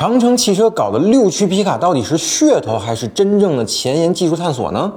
[0.00, 4.90] 长城汽车搞的六驱皮卡到底是噱头还是真正的前沿技术探索呢？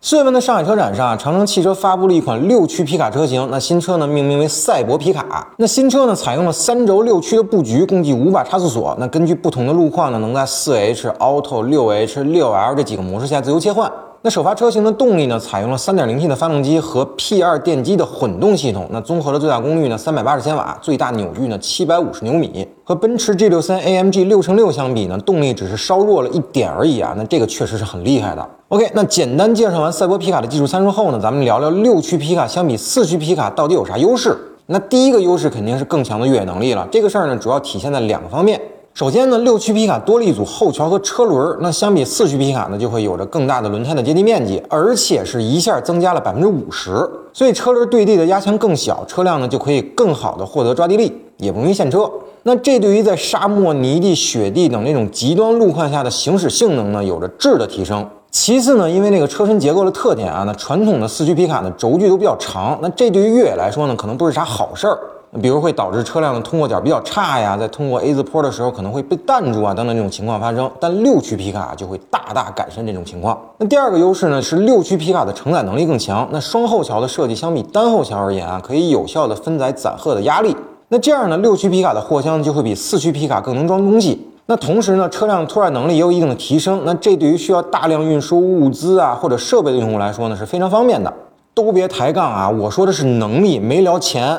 [0.00, 3.46] 四月份的上海车展上，长城汽车发布了一款六驱皮卡车型。
[3.50, 5.52] 那新车呢，命名为赛博皮卡。
[5.58, 8.96] 那新车呢，采用了三轴六驱的布局，共计五把差速锁。
[8.98, 13.92] 那根据不同的路况呢，能在四 H、Auto、六 H、六 L 这几个模式下自由切换。
[14.26, 18.88] 那首发车型的动力呢，采用了 3.0T 的发动机和 P2 电机的混动系统。
[18.90, 22.66] 那综合的最大功率呢，380千瓦，最大扭矩呢，750牛米。
[22.84, 27.12] 和奔驰 G63 AMG 六乘六相比呢，动力只是稍弱了一点而已啊。
[27.18, 28.48] 那这个确实是很厉害的。
[28.68, 34.34] OK，那简单介绍完赛博皮卡的技术参数后呢，咱们聊聊六驱皮卡相比四驱皮卡到底有啥优势。
[34.68, 36.88] 那第一个优势肯定是更强的越野能力了。
[36.90, 38.58] 这个事儿呢，主要体现在两个方面。
[38.94, 52.08] 首先呢，六驱皮卡多了一组后桥和车轮，那相比四驱皮卡呢，就会有着更大的轮胎的接地面积，而且是一下增加了百分之五十，所以车轮对地的压强更小，车辆呢就可以更好的获得抓地力，也不容易陷车。
[52.44, 58.08] 那这对于在沙漠、泥地、雪地等那种极端路况下的行驶性能呢，有着质的提升。
[58.30, 64.96] 其次呢，因为那个车身结构的特点啊，那传统的四驱皮卡呢轴距都比较长，那这对于越野来说呢，可能不是啥好事儿。
[65.42, 70.70] 比如会导致车辆的通过点比较差呀，在通过 A 字坡的时候可能会被弹住啊，等等这种情况发生。
[70.78, 73.36] 但六驱皮卡就会大大改善这种情况。
[73.58, 76.28] 那第二个优势呢是六驱皮卡的承载能力更强。
[76.30, 80.56] 那双后桥的设计相比单后桥而言啊，可以有效的分载载荷的压力。
[80.88, 84.24] 那这样呢，六驱皮卡的货箱就会比四驱皮卡更能装东西。
[84.46, 86.82] 那同时呢，车辆拖载能力也有一定的提升。
[86.84, 91.12] 那这对于需要大量运输物资啊或者设备的用户来说呢是非常方便的。
[91.54, 94.38] 都别抬杠啊，我说的是能力，没聊钱。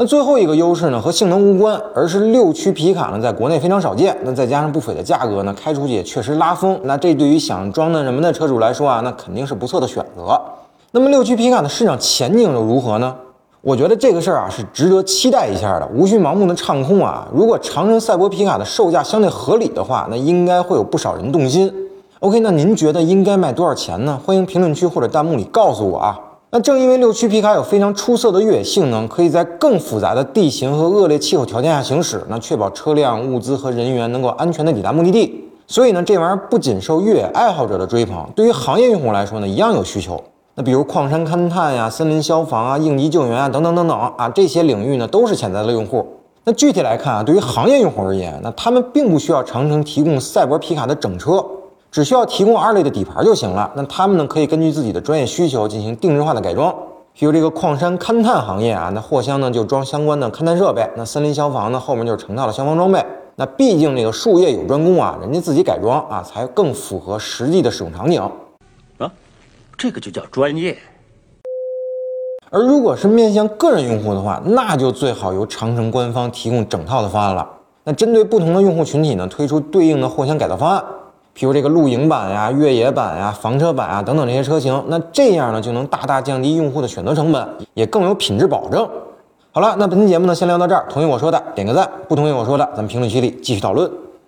[0.00, 4.16] 那最后一个优势呢，和性能无关，而是六驱皮卡呢，在国内非常少见。
[4.22, 6.80] 那再加上不菲的价格呢，开出去也确实拉风。
[6.84, 10.40] 那这对于想装嫩什么的车主来说啊，那肯定是不错的选择。
[10.92, 13.14] 那么六驱皮卡的市场前景又如何呢？
[13.60, 17.28] 我觉得这个事儿啊，是值得期待一下的，无需盲目的唱空啊。
[17.30, 21.70] 如果长城赛博皮卡的售价相对合理的话，那应该会有不少人动心。
[22.20, 24.18] OK，那您觉得应该卖多少钱呢？
[24.24, 26.18] 欢迎评论区或者弹幕里告诉我啊。
[26.52, 35.44] 那正因为六驱皮卡有非常出色的越野性能，可以在更复杂的地形和恶劣气候条件下行驶，那确保车辆、物资和人员能够安全的抵达目的地。
[35.68, 40.20] 所以呢，这玩意儿不仅受越野爱好者的追捧，对于行业用户来说呢，一样有需求。
[40.56, 46.04] 那比如矿山勘探呀、森林消防啊、应急救援啊等等等等啊，这些领域呢都是潜在的用户。
[46.42, 51.46] 那具体来看啊，对于行业用户而言，那他们并不需要长城提供赛博皮卡的整车。
[51.90, 53.70] 只需要提供二类的底盘就行了。
[53.74, 56.74] 那他们呢，可以根据自己的专业需求进行定制化的改装。
[57.12, 60.88] 比如这个矿山勘探行业啊，那货箱呢就装相关的勘探设备。
[60.96, 63.04] 那森林消防呢，后面就是成套的消防装备。
[63.36, 68.30] 那毕竟这个术业有专攻啊，人家自己改装啊，才更符合实际的使用场景啊。
[69.76, 70.76] 这个就叫专业。
[72.50, 77.48] 而如果是面向个人用户的话，那就最好由长城官方提供整套的方案了。
[77.84, 80.84] 那针对不同的用户群体呢，推出对应的货箱改造方案。
[81.32, 88.88] 比如这个露营版呀、越野版呀、房车版啊等等这些车型，那这样呢就能大大降低用户的选择成本，也更有品质保证。
[89.52, 90.86] 好了，那本期节目呢先聊到这儿。
[90.88, 93.90] 同意我说的点个赞，不同意我说的咱们评论区里继续讨论。